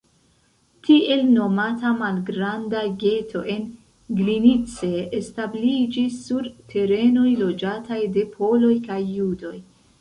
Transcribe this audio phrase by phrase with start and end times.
[0.85, 3.69] Tiel nomata malgranda geto en
[4.21, 9.57] Glinice establiĝis sur terenoj loĝataj de poloj kaj judoj.